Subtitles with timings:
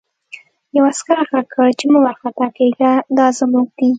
[0.75, 3.89] یوه عسکر غږ کړ چې مه وارخطا کېږه دا زموږ دي